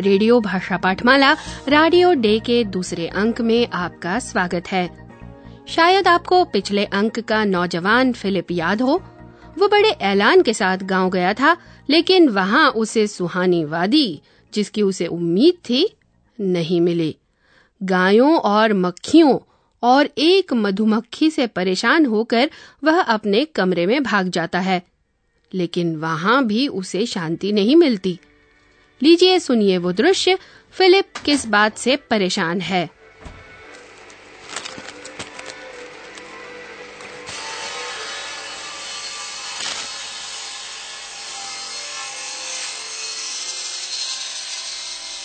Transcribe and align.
Radio 0.00 0.40
भाषा 0.40 0.76
पाठमाला, 0.76 1.32
radio 1.68 2.14
day 2.14 2.38
के 2.38 2.64
दूसरे 2.64 3.06
अंक 3.08 3.40
में 3.40 3.68
आपका 3.72 4.18
स्वागत 4.18 4.68
है। 4.68 5.08
शायद 5.68 6.08
आपको 6.08 6.44
पिछले 6.44 6.84
अंक 6.84 7.20
का 7.20 7.44
नौजवान 7.44 8.12
फिलिप 8.12 8.46
याद 8.50 8.82
हो। 8.82 9.02
वो 9.58 9.68
बड़े 9.68 9.88
ऐलान 9.88 10.42
के 10.42 10.54
साथ 10.54 10.78
गाँव 10.78 11.10
गया 11.10 11.34
था, 11.34 11.56
लेकिन 11.90 12.28
वहाँ 12.28 12.70
उसे 12.70 13.06
सुहानी 13.06 13.64
वादी, 13.64 14.20
जिसकी 14.54 14.82
उसे 14.82 15.06
उम्मीद 15.06 15.54
थी, 15.54 15.96
नहीं 16.40 16.80
मिली। 16.80 17.16
गायों 17.82 18.36
और 18.36 18.72
मक्खियों 18.72 19.38
और 19.82 20.08
एक 20.18 20.52
मधुमक्खी 20.52 21.30
से 21.30 21.46
परेशान 21.46 22.06
होकर 22.06 22.50
वह 22.84 23.00
अपने 23.00 23.44
कमरे 23.44 23.86
में 23.86 24.02
भाग 24.02 24.28
जाता 24.28 24.60
है, 24.60 24.82
लेकिन 25.54 25.96
वहाँ 25.96 26.44
भी 26.44 26.68
उसे 26.68 27.06
शांति 27.06 27.52
नहीं 27.52 27.76
मिलती। 27.76 28.18
लीजिए 29.02 29.38
सुनिए 29.38 29.78
वो 29.78 29.92
दृश्य 29.92 30.38
फिलिप 30.72 31.16
किस 31.24 31.46
बात 31.46 31.78
से 31.78 31.96
परेशान 32.10 32.60
है 32.60 32.88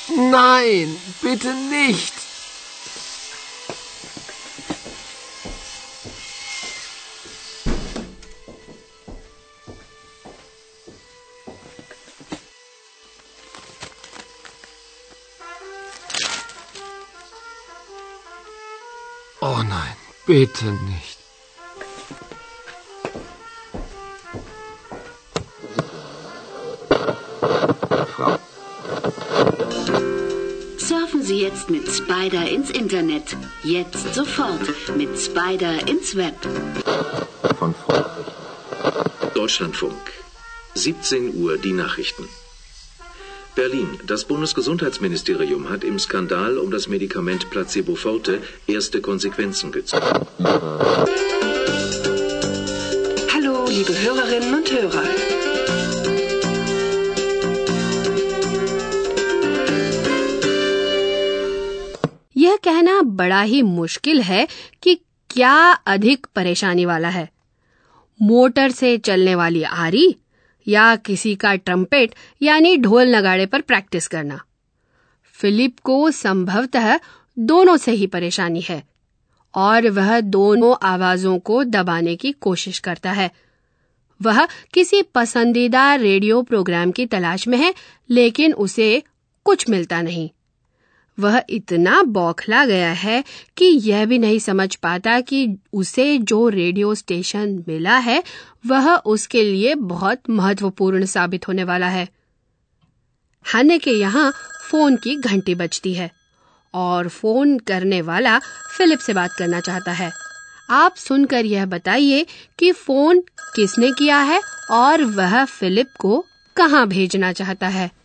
Nein, 0.10 0.98
bitte 1.22 1.54
nicht. 1.70 2.27
Oh 19.60 19.64
nein, 19.64 19.96
bitte 20.28 20.66
nicht. 20.66 21.18
Frau. 28.16 28.38
Surfen 30.78 31.24
Sie 31.24 31.42
jetzt 31.42 31.72
mit 31.72 31.90
Spider 31.92 32.48
ins 32.48 32.70
Internet. 32.70 33.36
Jetzt 33.64 34.14
sofort 34.14 34.62
mit 34.96 35.20
Spider 35.20 35.88
ins 35.88 36.16
Web. 36.16 36.36
Von 37.58 37.74
Frau. 37.74 38.06
Deutschlandfunk. 39.34 40.12
17 40.76 41.36
Uhr 41.42 41.58
die 41.58 41.74
Nachrichten. 41.74 42.30
Berlin. 43.57 43.99
Das 44.07 44.25
Bundesgesundheitsministerium 44.25 45.69
hat 45.69 45.85
im 45.85 45.99
Skandal 45.99 46.59
um 46.59 46.71
das 46.71 46.89
Medikament 46.89 47.51
Placebo 47.51 47.95
Forte 47.95 48.41
erste 48.67 49.01
Konsequenzen 49.01 49.73
gezogen. 49.73 50.27
Hallo, 53.35 53.67
liebe 53.69 53.95
Hörerinnen 54.03 54.55
und 54.55 54.73
Hörer. 54.73 55.05
यह 62.37 62.57
कहना 62.57 63.01
बड़ा 63.03 63.43
ही 63.43 63.63
मुश्किल 63.63 64.21
है 64.23 64.49
कि 64.83 64.95
क्या 65.31 65.55
अधिक 65.87 66.27
परेशानी 66.35 66.85
वाला 66.85 67.09
है 67.09 67.29
मोटर 68.23 68.71
से 68.71 68.99
चलने 68.99 69.35
वाली 69.35 69.63
आरी 69.63 70.17
या 70.68 70.96
किसी 70.96 71.36
का 71.36 71.56
ट्रम्पेट, 71.56 72.16
यानी 72.42 72.78
ढोल 72.78 73.16
नगाड़े 73.16 73.46
पर 73.46 73.62
प्रैक्टिस 73.62 74.08
करना। 74.08 74.42
फिलिप 75.34 75.80
को 75.80 76.12
संभवतः 76.12 77.00
दोनों 77.40 77.78
से 77.78 77.92
ही 77.92 78.08
परेशानी 78.08 78.62
है, 78.62 78.84
और 79.56 79.90
वह 79.90 80.20
दोनों 80.20 80.76
आवाजों 80.82 81.40
को 81.40 81.64
दबाने 81.64 82.16
की 82.16 82.32
कोशिश 82.32 82.80
करता 82.80 83.12
है। 83.12 83.32
वह 84.22 84.48
किसी 84.74 85.02
पसंदीदा 85.02 85.96
रेडियो 85.96 86.42
प्रोग्राम 86.42 86.92
की 86.92 87.06
तलाश 87.06 87.48
में 87.48 87.58
है, 87.58 87.74
लेकिन 88.10 88.54
उसे 88.54 89.04
कुछ 89.44 89.70
मिलता 89.70 90.02
नहीं। 90.02 90.30
वह 91.20 91.44
इतना 91.50 92.02
बौखला 92.02 92.66
गया 92.66 92.92
है 92.92 93.24
कि 93.58 93.66
यह 93.66 94.06
भी 94.06 94.18
नहीं 94.18 94.40
समझ 94.40 94.76
पाता 94.76 95.20
कि 95.20 95.58
उसे 95.74 96.18
जो 96.18 96.50
रेडियो 96.50 96.96
स्टेशन 96.96 97.64
मिला 97.68 97.98
है, 97.98 98.24
वह 98.68 98.96
उसके 98.96 99.44
लिए 99.44 99.76
बहुत 99.76 100.30
महत्वपूर्ण 100.30 101.06
साबित 101.06 101.48
होने 101.48 101.64
वाला 101.64 101.88
है। 101.88 102.08
हाने 103.46 103.80
के 103.80 103.92
यहाँ 103.92 104.34
फ़ोन 104.62 104.96
की 104.96 105.16
घंटी 105.16 105.56
बजती 105.56 105.94
है 105.94 106.12
और 106.74 107.08
फ़ोन 107.08 107.60
करने 107.60 108.02
वाला 108.02 108.40
फिलिप 108.78 109.00
से 109.00 109.14
बात 109.14 109.32
करना 109.32 109.60
चाहता 109.60 109.92
है। 109.92 110.12
आप 110.70 110.96
सुनकर 110.96 111.46
यह 111.46 111.66
बताइए 111.66 112.26
कि 112.60 112.72
फ़ोन 112.72 113.20
किसने 113.56 113.92
किया 113.92 114.20
है 114.20 114.42
और 114.72 115.04
वह 115.04 115.46
फिलिप 115.46 115.88
को 116.00 116.26
कहाँ 116.56 116.88
भेजना 116.88 117.32
चाहता 117.32 117.68
है। 117.68 117.97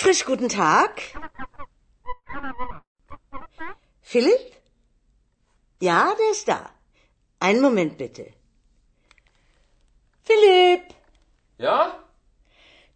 Frisch, 0.00 0.24
guten 0.24 0.48
Tag. 0.48 1.02
Philipp? 4.00 4.56
Ja, 5.80 6.14
der 6.18 6.30
ist 6.30 6.48
da. 6.48 6.70
Einen 7.38 7.60
Moment 7.60 7.98
bitte. 7.98 8.32
Philipp, 10.22 10.94
Ja? 11.58 12.02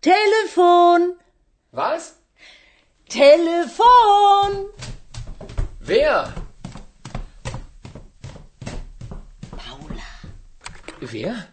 Telefon, 0.01 1.19
Was? 1.73 2.17
Telefon. 3.09 4.71
Wer? 5.81 6.33
Paula, 9.51 10.11
Wer? 11.01 11.49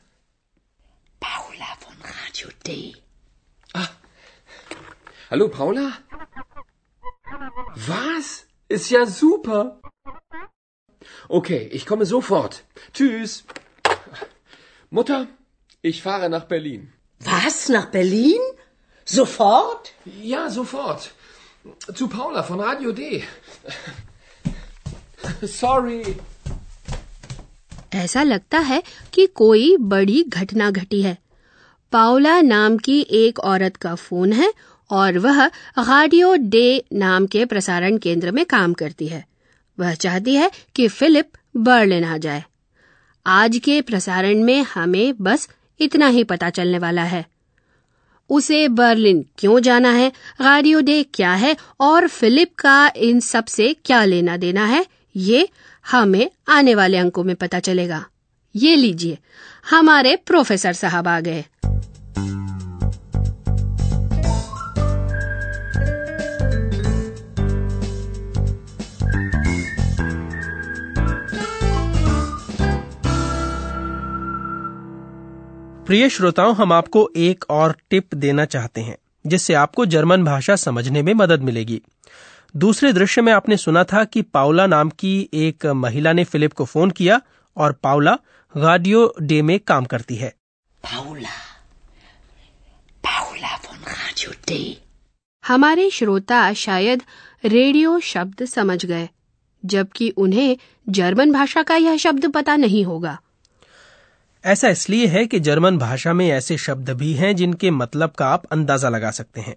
Paula 1.19 1.69
von 1.79 1.95
Radio 2.01 2.50
D. 2.66 2.95
Hallo, 5.31 5.49
Paula? 5.49 5.93
Was? 7.87 8.47
Ist 8.69 8.91
ja 8.91 9.06
super. 9.06 9.81
Okay, 11.28 11.69
ich 11.72 11.87
komme 11.87 12.06
sofort. 12.06 12.65
Tschüss. 12.93 13.44
Mutter, 14.91 15.27
ich 15.83 16.03
fahre 16.03 16.28
nach 16.28 16.44
Berlin. 16.44 16.93
Was, 17.21 17.69
nach 17.69 17.87
Berlin? 17.87 18.41
Sofort? 19.05 19.93
Ja, 20.05 20.50
sofort. 20.50 21.11
Zu 21.94 22.09
Paula 22.09 22.43
von 22.43 22.61
Radio 22.61 22.93
D. 22.93 23.22
Sorry. 25.43 26.17
ऐसा 27.94 28.22
लगता 28.22 28.59
है 28.59 28.82
कि 29.14 29.26
कोई 29.26 29.76
बड़ी 29.81 30.23
घटना 30.29 30.70
घटी 30.70 31.03
है 31.03 31.17
Paula 31.93 32.41
नाम 32.41 32.76
की 32.79 33.00
एक 33.11 33.38
औरत 33.41 33.76
का 33.76 33.94
फोन 33.94 34.32
है 34.32 34.53
और 34.92 35.18
वह 35.18 35.46
रेडियो 35.80 36.36
डे 36.36 36.86
नाम 36.94 37.26
के 37.26 37.46
प्रसारण 37.46 37.98
केंद्र 37.98 38.32
में 38.32 38.46
काम 38.46 38.74
करती 38.74 39.08
है। 39.08 39.26
वह 39.80 39.94
चाहती 39.94 40.36
है 40.36 40.52
कि 40.76 40.88
फिलिप 40.88 41.30
बर्लिन 41.58 42.04
आ 42.04 42.18
जाए। 42.18 42.44
आज 43.26 43.62
के 43.64 43.82
प्रसारण 43.82 44.44
में 44.44 44.64
हमें 44.64 45.14
बस 45.22 45.50
इतना 45.80 46.08
ही 46.08 46.24
पता 46.24 46.50
चलने 46.50 46.78
वाला 46.78 47.04
है। 47.04 47.26
उसे 48.30 48.68
बर्लिन 48.68 49.26
क्यों 49.38 49.60
जाना 49.60 49.92
है? 49.92 50.12
रेडियो 50.42 50.82
डे 50.82 51.04
क्या 51.04 51.34
है? 51.34 51.58
और 51.80 52.08
फिलिप 52.08 52.56
का 52.56 52.92
इन 52.96 53.20
सबसे 53.20 53.76
क्या 53.86 54.06
लेना 54.06 54.38
देना 54.38 54.66
है? 54.66 54.86
ये 55.16 55.50
हमें 55.92 56.32
आने 56.50 56.76
वाले 56.76 56.98
अंकों 56.98 57.24
में 57.24 57.36
पता 57.36 57.60
चलेगा। 57.60 58.06
ये 58.56 58.76
लीजिए, 58.76 59.18
हमारे 59.70 60.16
प्रोफेसर 60.16 60.74
साहब 60.74 61.08
आ 61.08 61.20
गए। 61.20 61.46
प्रिय 75.92 76.10
श्रोताओं 76.10 76.56
हम 76.56 76.74
आपको 76.74 77.10
एक 77.16 77.46
और 77.50 77.76
टिप 77.90 78.16
देना 78.16 78.46
चाहते 78.46 78.82
हैं 78.82 78.98
जिससे 79.28 79.54
आपको 79.54 79.86
जर्मन 79.86 80.24
भाषा 80.24 80.56
समझने 80.56 81.02
में 81.02 81.14
मदद 81.14 81.42
मिलेगी। 81.42 81.82
दूसरे 82.56 82.94
दृश्य 82.94 83.22
में 83.22 83.34
आपने 83.34 83.58
सुना 83.58 83.84
था 83.84 84.04
कि 84.04 84.22
पाउला 84.22 84.68
नाम 84.68 84.90
की 84.90 85.30
एक 85.34 85.66
महिला 85.66 86.14
ने 86.14 86.24
फिलिप 86.24 86.54
को 86.54 86.66
फ़ोन 86.66 86.92
किया 86.92 87.22
और 87.58 87.72
पाउला 87.72 88.18
गाडियो 88.58 89.16
डे 89.22 89.42
में 89.42 89.60
काम 89.60 89.86
करती 89.86 90.16
है। 90.16 90.36
Paula 90.84 91.30
Paula 93.06 93.70
von 93.70 93.86
Radio 93.88 94.52
D. 94.52 94.74
हमारे 95.48 95.90
श्रोता 95.90 96.54
शायद 96.54 97.04
रेडियो 97.46 98.00
शब्द 98.00 98.46
समझ 98.46 98.86
गए 98.86 99.10
जबकि 99.66 100.10
उन्हें 100.10 100.58
जर्मन 100.90 101.32
भाषा 101.32 101.64
का 101.64 101.76
यह 101.76 101.98
शब्द 101.98 102.32
पता 102.32 102.56
नहीं 102.56 102.86
होगा। 102.86 103.20
ऐसा 104.46 104.68
इसलिए 104.68 105.08
है 105.08 105.26
कि 105.26 105.40
जर्मन 105.40 105.78
भाषा 105.78 106.14
में 106.14 106.30
ऐसे 106.30 106.58
शब्द 106.58 106.90
भी 106.90 107.14
हैं 107.14 107.36
जिनके 107.36 107.72
मतलब 107.72 108.12
का 108.12 108.28
आप 108.28 108.46
अंदाज़ा 108.46 108.90
लगा 108.90 109.12
सकते 109.12 109.42
हैं। 109.42 109.56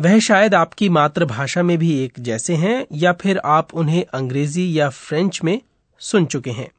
वह 0.00 0.18
शायद 0.18 0.54
आपकी 0.54 0.88
मातृभाषा 0.88 1.62
में 1.62 1.78
भी 1.78 2.04
एक 2.04 2.12
जैसे 2.20 2.54
हैं, 2.54 2.86
या 2.92 3.12
फिर 3.12 3.38
आप 3.38 3.74
उन्हें 3.74 4.04
अंग्रेज़ी 4.14 4.80
या 4.80 4.88
फ्रेंच 4.88 5.40
में 5.44 5.60
सुन 5.98 6.26
चुके 6.26 6.50
हैं। 6.50 6.70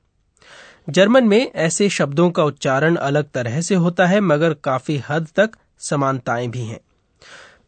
जर्मन 0.89 1.23
में 1.23 1.51
ऐसे 1.51 1.89
शब्दों 1.89 2.31
का 2.31 2.43
उच्चारण 2.43 2.95
अलग 2.95 3.29
तरह 3.33 3.61
से 3.61 3.75
होता 3.75 4.05
है, 4.05 4.19
मगर 4.19 4.53
काफ़ी 4.53 5.03
हद 5.09 5.27
तक 5.35 5.51
समानताएँ 5.79 6.47
भी 6.47 6.61
हैं। 6.61 6.79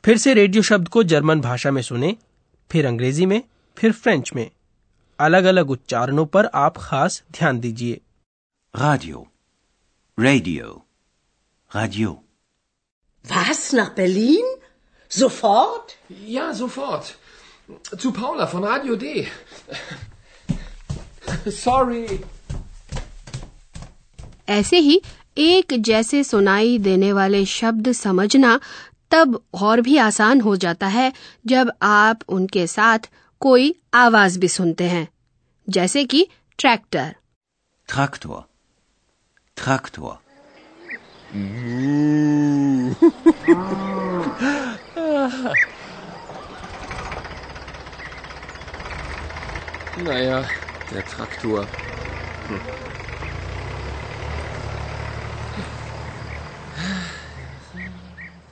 फिर 0.05 0.17
से 0.17 0.33
रेडियो 0.33 0.63
शब्द 0.63 0.87
को 0.87 1.03
जर्मन 1.03 1.41
भाषा 1.41 1.71
में 1.71 1.81
सुने, 1.81 2.15
फिर 2.71 2.85
अंग्रेज़ी 2.85 3.25
में, 3.25 3.41
फिर 3.77 3.91
फ्रेंच 3.91 4.31
में। 4.35 4.51
अलग 5.19 5.43
अलग 5.43 5.69
उच्चारणों 5.69 6.25
पर 6.25 6.45
आप 6.45 6.77
खास 6.77 7.23
ध्यान 7.31 7.59
दीजिए। 7.59 8.01
Radio. 8.75 9.32
Radio. 10.17 10.85
Radio. 11.71 12.23
Was? 13.25 13.73
Nach 13.73 13.89
Berlin? 13.95 14.43
Sofort? 15.09 15.97
Ja, 16.27 16.53
sofort. 16.53 17.15
Zu 17.97 18.11
Paula 18.11 18.45
von 18.45 18.63
Radio 18.63 18.95
D. 18.95 19.27
Sorry. 21.49 22.19
ऐसे 24.49 24.77
ही 24.77 25.01
एक 25.37 25.73
जैसे 25.81 26.23
सुनाई 26.23 26.77
देने 26.77 27.11
वाले 27.13 27.45
शब्द 27.45 27.91
समझना 27.91 28.59
तब 29.11 29.43
और 29.53 29.81
भी 29.81 29.97
आसान 29.97 30.41
हो 30.41 30.55
जाता 30.55 30.87
है 30.87 31.13
जब 31.45 31.71
आप 31.81 32.19
उनके 32.29 32.67
साथ 32.67 32.99
कोई 33.39 33.75
आवाज़ 33.93 34.39
भी 34.39 34.47
सुनते 34.47 34.83
हैं 34.83 35.07
जैसे 35.69 36.05
कि 36.05 36.27
tractor 36.57 37.15
tractor 37.87 38.52
Traktor. 39.57 40.19
Naja, 49.97 50.43
der 50.91 51.03
Traktor. 51.03 51.67
Hm. 52.47 52.61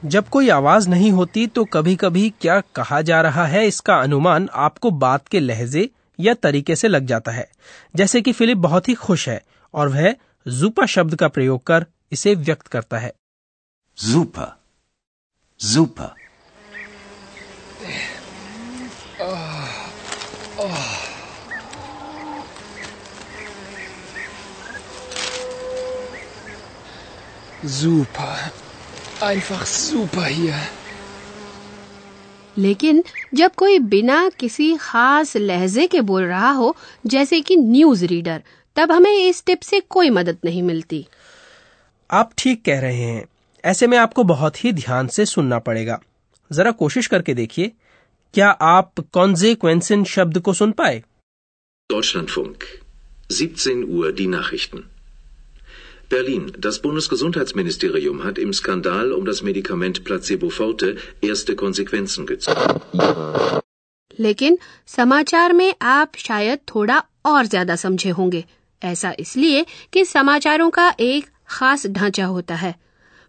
जब 0.06 0.27
कोई 0.30 0.50
आवाज़ 0.50 0.89
नहीं 0.89 1.12
होती 1.12 1.45
तो 1.47 1.63
कभी 1.65 1.95
कभी 1.95 2.30
क्या 2.42 2.59
कहा 2.75 3.01
जा 3.01 3.21
रहा 3.21 3.45
है 3.45 3.65
इसका 3.68 3.95
अनुमान 3.95 4.47
आपको 4.56 4.92
बात 4.92 5.27
के 5.27 5.39
लहजे 5.39 5.89
या 6.19 6.33
तरीके 6.33 6.75
से 6.75 6.88
लग 6.88 7.06
जाता 7.06 7.31
है 7.31 7.47
जैसे 7.95 8.21
कि 8.21 8.31
फिलिप 8.31 8.57
बहुत 8.57 8.89
ही 8.89 8.94
खुश 8.94 9.27
है 9.30 9.42
और 9.74 9.89
वह 9.89 10.15
जूपा 10.46 10.86
शब्द 10.96 11.16
का 11.16 11.28
प्रयोग 11.38 11.64
कर 11.68 11.86
इसे 12.12 12.36
व्यक्त 12.36 12.68
करता 12.68 12.98
है 13.00 13.14
Super. 13.98 14.46
Super. 15.60 16.10
Super. 27.64 28.52
Einfach 29.22 29.66
super 29.68 30.28
hier. 30.30 30.62
लेकिन 32.58 33.02
जब 33.34 33.52
कोई 33.58 33.78
बिना 33.92 34.18
किसी 34.40 34.76
खास 34.80 35.36
लहजे 35.38 35.86
के 35.88 36.00
बोल 36.10 36.24
रहा 36.24 36.50
हो 36.52 36.76
जैसे 37.08 37.40
कि 37.42 37.56
न्यूज़ 37.58 38.04
रीडर 38.06 38.42
तब 38.75 38.91
हमें 38.91 39.12
इस 39.12 39.44
टिप 39.45 39.62
से 39.62 39.79
कोई 39.89 40.09
मदद 40.09 40.38
नहीं 40.45 40.63
मिलती 40.63 41.06
आप 42.09 42.31
ठीक 42.38 42.63
कह 42.65 42.79
रहे 42.79 43.03
हैं 43.03 43.25
ऐसे 43.63 43.88
में 43.88 43.97
आपको 43.97 44.23
बहुत 44.23 44.63
ही 44.63 44.71
ध्यान 44.73 45.07
से 45.07 45.25
सुनना 45.25 45.59
पड़ेगा 45.59 46.00
जरा 46.51 46.71
कोशिश 46.79 47.07
करके 47.07 47.33
देखिए 47.33 47.71
क्या 48.33 48.50
आप 48.50 49.00
कॉन्जेक्वेंसन 49.13 50.03
शब्द 50.13 50.39
को 50.39 50.53
सुन 50.53 50.71
पाए 50.71 51.01
Deutschlandfunk. 51.89 52.63
17 53.29 53.83
Uhr 53.85 54.12
die 54.13 54.27
Nachrichten. 54.27 54.83
Berlin. 56.09 56.45
Das 56.57 56.79
Bundesgesundheitsministerium 56.79 58.23
hat 58.23 58.38
im 58.38 58.53
Skandal 58.53 59.12
um 59.12 59.25
das 59.25 59.41
Medikament 59.41 60.03
Placebo 60.03 60.50
Forte 60.51 60.95
erste 61.21 61.56
Konsequenzen 61.56 62.25
gezogen. 62.25 62.79
लेकिन 64.19 64.57
समाचार 64.88 65.53
में 65.53 65.73
आप 65.81 66.15
शायद 66.18 66.59
थोड़ा 66.75 67.03
और 67.25 67.45
ज़्यादा 67.45 67.75
समझे 67.75 68.09
होंगे 68.09 68.44
ऐसा 68.83 69.13
इसलिए 69.19 69.66
कि 69.94 70.06
समाचारों 70.06 70.69
का 70.69 70.94
एक 71.00 71.28
खास 71.50 71.88
ढांचा 71.88 72.25
होता 72.25 72.56
है। 72.56 72.75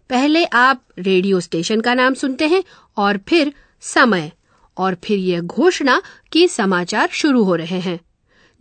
पहले 0.09 0.45
आप 0.45 0.83
रेडियो 0.99 1.39
स्टेशन 1.39 1.81
का 1.81 1.93
नाम 1.93 2.13
सुनते 2.13 2.47
हैं 2.47 2.63
और 2.97 3.17
फिर 3.17 3.53
समय, 3.81 4.31
और 4.77 4.97
फिर 5.03 5.19
यह 5.19 5.41
घोषणा 5.41 6.01
कि 6.31 6.47
समाचार 6.47 7.09
शुरू 7.11 7.43
हो 7.43 7.55
रहे 7.55 7.79
हैं। 7.79 7.99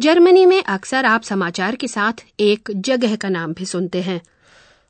जर्मनी 0.00 0.46
में 0.46 0.62
अक्सर 0.62 1.04
आप 1.04 1.22
समाचार 1.22 1.76
के 1.76 1.88
साथ 1.88 2.12
एक 2.40 2.68
जगह 2.76 3.16
का 3.16 3.28
नाम 3.28 3.52
भी 3.52 3.66
सुनते 3.66 4.02
हैं। 4.02 4.22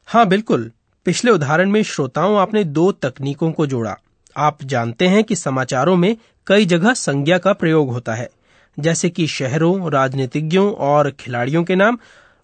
हाँ 0.07 0.27
बिल्कुल। 0.27 0.73
पिछले 1.05 1.31
उदाहरण 1.31 1.71
में 1.71 1.83
श्रोताओं 1.83 2.39
आपने 2.39 2.65
दो 2.65 2.93
तकनीकों 2.93 3.53
को 3.53 3.67
जोड़ा। 3.67 3.97
आप 4.37 4.65
जानते 4.65 5.09
हैं 5.09 5.25
कि 5.25 5.37
समाचारों 5.37 5.97
में 5.97 6.17
कई 6.47 6.65
जगह 6.65 6.95
संज्ञा 6.95 7.39
का 7.39 7.53
प्रयोग 7.53 7.93
होता 7.93 8.15
है। 8.15 8.31
जैसे 8.79 9.09
कि 9.11 9.27
शहरों 9.27 9.91
राजनीतिज्ञों 9.93 10.73
और 10.87 11.11
खिलाड़ियों 11.11 11.65
के 11.65 11.75
नाम 11.75 11.99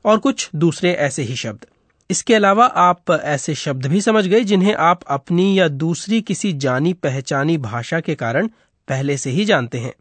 और 0.05 0.19
कुछ 0.19 0.49
दूसरे 0.55 0.93
ऐसे 0.93 1.23
ही 1.23 1.37
शब्द 1.37 1.67
इसके 2.11 2.35
अलावा 2.35 2.67
आप 2.81 3.11
ऐसे 3.11 3.55
शब्द 3.55 3.87
भी 3.87 4.01
समझ 4.01 4.27
गए 4.27 4.41
जिन्हें 4.45 4.75
आप 4.75 5.03
अपनी 5.11 5.59
या 5.59 5.69
दूसरी 5.69 6.21
किसी 6.23 6.53
जानी 6.59 6.93
पहचानी 7.03 7.57
भाषा 7.59 8.01
के 8.01 8.15
कारण 8.15 8.49
पहले 8.89 9.17
से 9.17 9.31
ही 9.31 9.45
जानते 9.45 9.79
हैं 9.79 9.93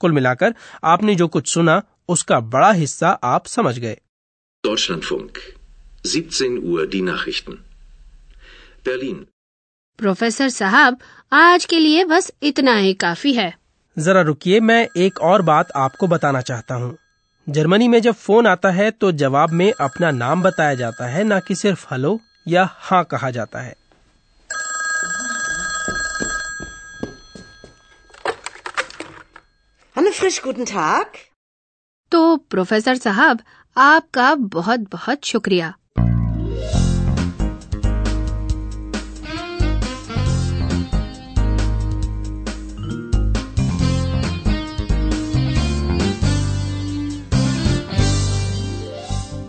कुल 0.00 0.12
मिलाकर 0.12 0.54
आपने 0.84 1.14
जो 1.14 1.28
कुछ 1.28 1.48
सुना 1.48 1.82
उसका 2.08 2.40
बड़ा 2.54 2.72
हिस्सा 2.72 3.08
आप 3.24 3.46
समझ 3.46 3.78
गए 3.78 3.98
Deutschlandfunk. 4.64 5.38
17 6.04 6.58
Uhr 6.64 6.86
die 6.86 7.02
Nachrichten. 7.02 7.54
Berlin. 8.84 9.16
Professor 9.98 10.48
साहब 10.48 10.98
आज 11.32 11.64
के 11.64 11.78
लिए 11.78 12.04
बस 12.04 12.30
इतना 12.42 12.74
ही 12.76 12.92
काफ़ी 12.94 13.32
है 13.32 13.52
जरा 13.98 14.20
रुकिए 14.20 14.60
मैं 14.60 14.88
एक 14.96 15.20
और 15.20 15.42
बात 15.42 15.72
आपको 15.76 16.06
बताना 16.06 16.40
चाहता 16.40 16.74
हूँ। 16.74 16.98
जर्मनी 17.48 17.88
में 17.88 18.00
जब 18.00 18.12
फ़ोन 18.12 18.46
आता 18.46 18.70
है 18.70 18.90
तो 18.90 19.12
जवाब 19.12 19.50
में 19.50 19.72
अपना 19.80 20.10
नाम 20.10 20.42
बताया 20.42 20.74
जाता 20.74 21.06
है 21.06 21.24
ना 21.24 21.40
कि 21.40 21.54
सिर्फ़ 21.54 21.86
हेलो 21.90 22.20
या 22.48 22.68
हाँ 22.72 23.04
कहा 23.04 23.30
जाता 23.30 23.60
है. 23.60 23.74
तो 32.12 32.36
प्रोफेसर 32.36 32.96
साहब 32.96 33.40
आपका 33.76 34.34
बहुत 34.34 34.80
बहुत 34.80 35.24
शुक्रिया। 35.24 35.74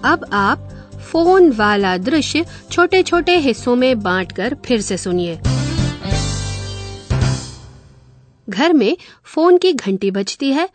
अब 0.05 0.25
आप 0.33 0.69
फ़ोन 1.11 1.51
वाला 1.51 1.95
दृश्य 1.97 2.45
छोटे 2.71 3.01
छोटे 3.03 3.37
हिस्सों 3.39 3.75
में 3.75 3.99
बांटकर 4.03 4.55
फिर 4.65 4.81
से 4.81 4.97
सुनिए। 4.97 5.35
घर 8.49 8.73
में 8.73 8.97
फ़ोन 9.33 9.57
की 9.57 9.73
घंटी 9.73 10.11
बजती 10.11 10.51
है 10.53 10.67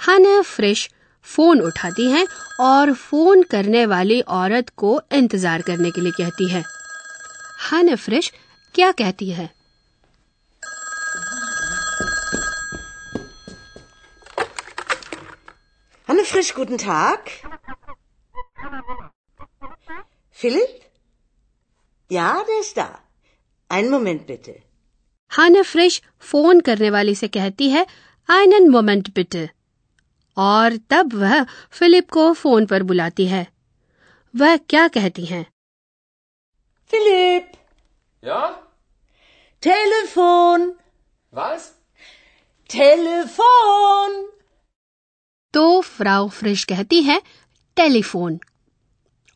हन 0.00 0.42
फ्रेश 0.42 0.88
फ़ोन 1.26 1.60
उठाती 1.60 2.10
हैं 2.10 2.26
और 2.60 2.92
फ़ोन 2.94 3.42
करने 3.50 3.84
वाली 3.86 4.20
औरत 4.20 4.68
को 4.76 5.00
इंतज़ार 5.12 5.62
करने 5.62 5.90
के 5.90 6.00
लिए 6.00 6.12
कहती 6.18 6.48
है। 6.50 6.64
हन 7.70 7.94
फ्रेश 7.96 8.32
क्या 8.74 8.92
कहती 8.92 9.30
है? 9.30 9.50
Hanne 16.08 16.24
Frisch, 16.24 16.50
guten 16.54 16.78
Tag. 16.78 17.30
Philipp? 20.38 20.82
Ja, 22.10 22.44
der 22.48 22.60
ist 22.60 22.76
da. 22.76 22.88
Einen 23.70 23.90
Moment 23.90 24.26
bitte. 24.26 24.54
Hanna 25.30 25.62
Frisch 25.62 26.00
phone 26.30 26.60
करने 26.66 26.88
वाली 26.90 27.14
से 27.14 27.28
कहती 27.36 27.68
है 27.70 27.86
einen 28.28 28.68
मोमेंट 28.70 29.08
बिटे 29.14 29.48
और 30.36 30.76
तब 30.90 31.14
वह 31.14 31.42
फिलिप 31.78 32.10
को 32.10 32.32
फ़ोन 32.42 32.66
पर 32.66 32.82
बुलाती 32.90 33.26
है 33.26 33.46
वह 34.34 34.56
क्या 34.72 34.86
कहती 34.96 35.24
हैं 35.24 35.44
Philipp, 36.90 37.56
Ja? 38.22 38.42
Telefon, 39.62 40.68
Was? 41.32 41.64
Telefon. 42.70 44.14
तो 45.54 45.80
फ्राउ 45.80 46.28
फ्रिश 46.38 46.64
कहती 46.72 47.02
है 47.02 47.20
टेलीफोन 47.76 48.38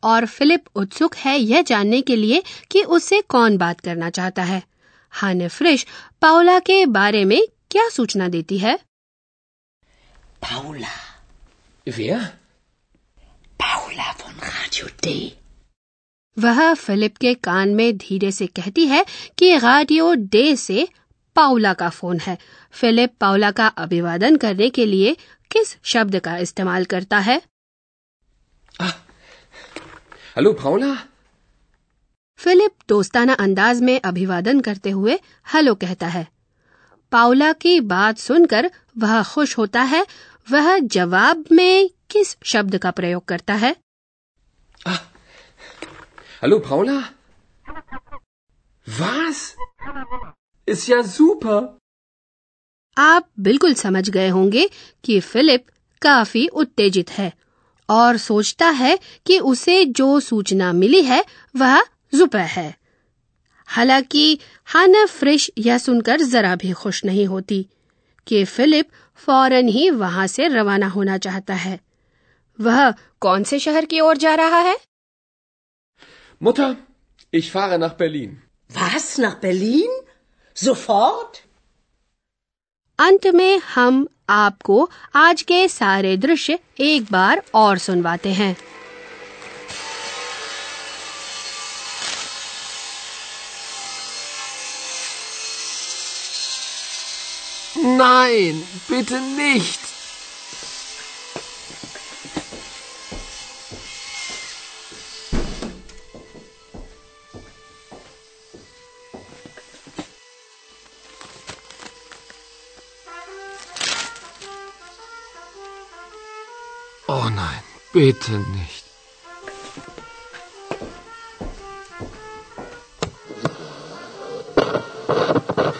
और 0.03 0.25
फिलिप 0.25 0.63
उत्सुक 0.75 1.15
है 1.15 1.39
यह 1.39 1.61
जानने 1.61 2.01
के 2.01 2.15
लिए 2.15 2.43
कि 2.71 2.83
उससे 2.83 3.21
कौन 3.21 3.57
बात 3.57 3.79
करना 3.79 4.09
चाहता 4.09 4.43
है। 4.43 4.63
हाने 5.09 5.47
फ्रिश 5.47 5.85
पाउला 6.21 6.59
के 6.59 6.85
बारे 6.85 7.25
में 7.25 7.47
क्या 7.71 7.89
सूचना 7.89 8.27
देती 8.27 8.57
है? 8.57 8.79
Paula, 10.43 10.87
Wer? 11.89 12.25
Paula 13.61 14.21
von 14.21 14.39
Radio 14.41 15.03
D. 15.03 15.29
वह 16.39 16.73
फिलिप 16.73 17.17
के 17.17 17.33
कान 17.33 17.69
में 17.69 17.97
धीरे 17.97 18.31
से 18.31 18.47
कहती 18.47 18.87
है 18.87 19.05
कि 19.37 19.57
रेडियो 19.57 20.13
डे 20.13 20.55
से 20.55 20.87
पाउला 21.35 21.73
का 21.73 21.89
फ़ोन 21.89 22.19
है। 22.19 22.37
फिलिप 22.71 23.13
पाउला 23.19 23.51
का 23.51 23.67
अभिवादन 23.67 24.37
करने 24.37 24.69
के 24.69 24.85
लिए 24.85 25.13
किस 25.51 25.77
शब्द 25.83 26.19
का 26.19 26.37
इस्तेमाल 26.37 26.85
करता 26.85 27.19
है? 27.19 27.41
Hallo, 30.35 30.53
Paula? 30.55 30.91
फिलिप 32.39 32.71
दोस्ताना 32.89 33.33
अंदाज 33.39 33.81
में 33.81 33.99
अभिवादन 34.05 34.59
करते 34.61 34.89
हुए 34.91 35.17
हेलो 35.53 35.73
कहता 35.75 36.07
है 36.07 36.25
पाउला 37.11 37.51
की 37.63 37.79
बात 37.89 38.17
सुनकर 38.17 38.69
वह 38.97 39.21
खुश 39.23 39.57
होता 39.57 39.81
है 39.91 40.05
वह 40.47 40.77
जवाब 40.95 41.43
में 41.51 41.89
किस 42.09 42.35
शब्द 42.43 42.77
का 42.77 42.91
प्रयोग 42.91 43.25
करता 43.25 43.53
है 43.63 43.75
hello 46.43 46.59
Paula? 46.69 46.97
Was? 48.87 49.43
Ist 50.67 50.89
ja 50.89 51.03
super. 51.11 51.59
आप 52.97 53.29
बिल्कुल 53.39 53.73
समझ 53.73 54.09
गए 54.09 54.27
होंगे 54.29 54.69
कि 55.03 55.19
फिलिप 55.19 55.65
काफ़ी 56.01 56.47
उत्तेजित 56.61 57.09
है 57.11 57.31
और 57.91 58.17
सोचता 58.17 58.69
है 58.69 58.97
कि 59.25 59.39
उसे 59.51 59.83
जो 59.99 60.19
सूचना 60.19 60.71
मिली 60.73 61.01
है 61.03 61.23
वह 61.55 61.81
जुपा 62.13 62.41
है 62.55 62.73
हालाँकि 63.69 64.39
हाना 64.65 65.05
फ्रिश 65.05 65.49
यह 65.57 65.77
सुनकर 65.77 66.21
जरा 66.31 66.55
भी 66.55 66.71
खुश 66.73 67.03
नहीं 67.05 67.25
होती 67.25 67.65
कि 68.27 68.43
फिलिप 68.45 68.89
फ़ौरन 69.19 69.67
ही 69.67 69.89
वहाँ 69.89 70.27
से 70.27 70.47
रवाना 70.47 70.87
होना 70.87 71.17
चाहता 71.17 71.53
है 71.63 71.79
वह 72.59 72.91
कौन 73.19 73.43
से 73.43 73.59
शहर 73.59 73.85
की 73.85 73.99
ओर 73.99 74.17
जा 74.17 74.35
रहा 74.35 74.59
है 74.59 74.77
Mutter, 76.41 76.67
ich 77.33 77.51
fahre 77.51 77.77
nach 77.77 77.97
Berlin. 77.97 78.29
Was, 78.69 79.07
nach 79.19 79.35
Berlin? 79.41 79.91
Sofort? 80.57 81.37
अंत 82.99 83.27
में 83.35 83.59
हम 83.75 84.07
आपको 84.31 84.89
आज 85.15 85.41
के 85.41 85.67
सारे 85.67 86.15
दृश्य 86.17 86.59
एक 86.79 87.11
बार 87.11 87.41
और 87.53 87.77
सुनवाते 87.77 88.33
हैं 88.33 88.55
Nein, 97.75 98.63
bitte 98.87 99.19
nicht. 99.37 99.90
Oh 117.13 117.27
nein, 117.29 117.63
bitte 117.91 118.31
nicht. 118.31 118.85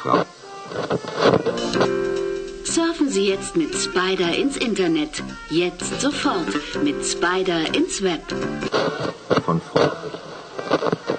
Frau, 0.01 0.25
Surfen 2.65 3.09
Sie 3.09 3.29
jetzt 3.29 3.55
mit 3.55 3.73
Spider 3.73 4.35
ins 4.35 4.57
Internet. 4.57 5.23
Jetzt 5.49 6.01
sofort 6.01 6.83
mit 6.83 7.05
Spider 7.05 7.73
ins 7.75 8.01
Web. 8.01 8.23
Von 9.45 9.61
Frau. 9.61 9.89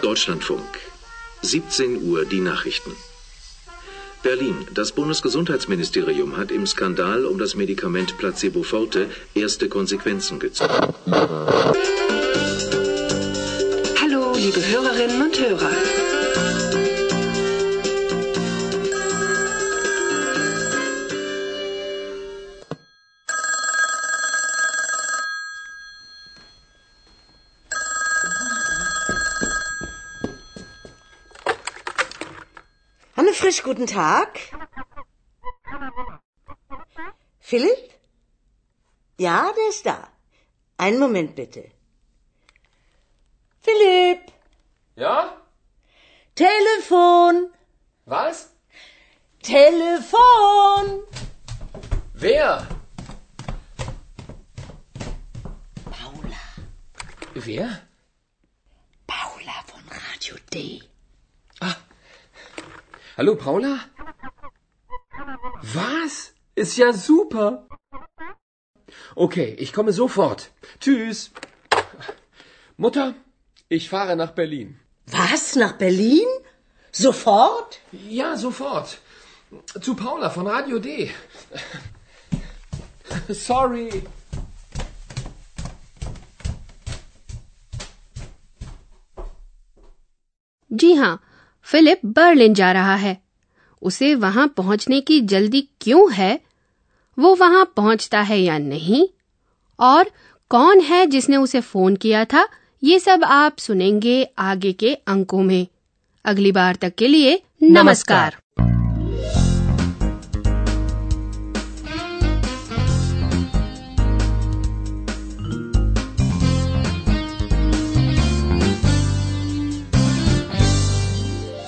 Deutschlandfunk. 0.02 0.78
17 1.40 2.11
Uhr 2.11 2.26
die 2.26 2.40
Nachrichten. 2.40 2.95
Berlin. 4.23 4.67
Das 4.73 4.93
Bundesgesundheitsministerium 4.93 6.37
hat 6.37 6.50
im 6.50 6.67
Skandal 6.67 7.25
um 7.25 7.38
das 7.38 7.55
Medikament 7.55 8.17
Placebo 8.19 8.62
Forte 8.62 9.09
erste 9.35 9.69
Konsequenzen 9.69 10.38
gezogen. 10.38 10.95
Hallo, 14.00 14.33
liebe 14.37 14.61
Hörerinnen 14.67 15.23
und 15.23 15.38
Hörer. 15.38 15.71
Frisch, 33.42 33.64
guten 33.64 33.88
Tag. 33.88 34.38
Philipp? 37.40 37.90
Ja, 39.18 39.50
der 39.52 39.68
ist 39.68 39.84
da. 39.84 40.08
Einen 40.78 41.00
Moment 41.00 41.34
bitte. 41.34 41.68
Philipp, 43.61 44.30
Ja? 44.94 45.37
Telefon, 46.37 47.52
Was? 48.04 48.52
Telefon. 49.42 51.02
Wer? 52.14 52.68
Paula, 55.90 56.44
Wer? 57.34 57.82
Paula 59.08 59.56
von 59.66 59.82
Radio 59.88 60.37
D. 60.54 60.80
Hallo, 63.23 63.37
Paula? 63.37 63.79
Was? 65.75 66.35
Ist 66.57 66.76
ja 66.76 66.93
super. 66.93 67.69
Okay, 69.14 69.55
ich 69.61 69.73
komme 69.73 69.93
sofort. 69.93 70.50
Tschüss. 70.81 71.31
Mutter, 72.76 73.14
ich 73.69 73.88
fahre 73.88 74.17
nach 74.17 74.33
Berlin. 74.33 74.81
Was, 75.07 75.55
nach 75.55 75.75
Berlin? 75.75 76.26
Sofort? 76.91 77.79
Ja, 77.93 78.37
sofort. 78.37 78.99
Zu 79.81 79.95
Paula 79.95 80.29
von 80.29 80.49
Radio 80.49 80.81
D. 80.81 81.09
Sorry. 83.29 84.02
जी 90.81 90.95
हाँ 90.95 91.31
Philip 91.62 92.00
Berlin 92.04 92.54
जा 92.54 92.73
रहा 92.73 92.95
है। 92.95 93.23
उसे 93.83 94.14
वहाँ 94.14 94.49
पहुँचने 94.49 95.00
की 95.00 95.21
जल्दी 95.21 95.69
क्यों 95.81 96.12
है? 96.12 96.40
वो 97.19 97.35
वहाँ 97.35 97.73
पहुँचता 97.76 98.21
है 98.21 98.40
या 98.40 98.59
नहीं? 98.59 99.09
और 99.81 100.11
कौन 100.49 100.81
है 100.81 101.07
जिसने 101.07 101.37
उसे 101.37 101.61
फ़ोन 101.61 101.97
किया 101.97 102.25
था? 102.25 102.49
ये 102.83 102.99
सब 102.99 103.25
आप 103.25 103.59
सुनेंगे 103.59 104.28
आगे 104.38 104.73
के 104.73 104.95
अंकों 104.95 105.42
में। 105.42 105.66
अगली 106.25 106.52
बार 106.52 106.76
तक 106.76 106.95
के 106.95 107.09
लिए 107.09 107.42
नमस्कार, 107.62 107.85
नमस्कार। 107.85 108.37